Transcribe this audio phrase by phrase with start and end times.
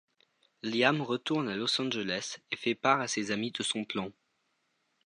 [0.63, 4.09] Liam retourne à Los Angeles et fait part à ses amis de son plan.